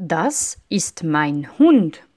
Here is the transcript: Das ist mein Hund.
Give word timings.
Das 0.00 0.58
ist 0.68 1.02
mein 1.02 1.58
Hund. 1.58 2.07